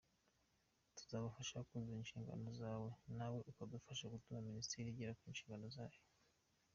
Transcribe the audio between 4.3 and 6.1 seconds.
Minisiteri igera ku nshingano zayo.